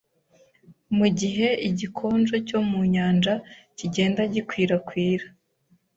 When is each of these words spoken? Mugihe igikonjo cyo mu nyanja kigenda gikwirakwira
Mugihe 0.97 1.47
igikonjo 1.69 2.35
cyo 2.47 2.59
mu 2.69 2.79
nyanja 2.93 3.33
kigenda 3.77 4.21
gikwirakwira 4.33 5.25